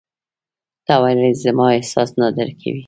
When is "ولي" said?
1.03-1.29